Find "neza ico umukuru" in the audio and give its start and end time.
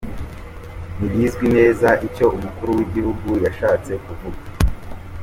1.57-2.69